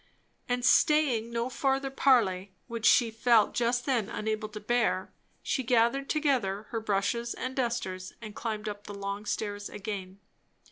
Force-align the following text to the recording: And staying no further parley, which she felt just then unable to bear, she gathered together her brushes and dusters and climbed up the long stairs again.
And 0.49 0.65
staying 0.65 1.29
no 1.29 1.47
further 1.47 1.91
parley, 1.91 2.55
which 2.65 2.87
she 2.87 3.11
felt 3.11 3.53
just 3.53 3.85
then 3.85 4.09
unable 4.09 4.49
to 4.49 4.59
bear, 4.59 5.11
she 5.43 5.61
gathered 5.61 6.09
together 6.09 6.63
her 6.69 6.79
brushes 6.79 7.35
and 7.35 7.55
dusters 7.55 8.11
and 8.19 8.33
climbed 8.35 8.67
up 8.67 8.87
the 8.87 8.95
long 8.95 9.27
stairs 9.27 9.69
again. 9.69 10.19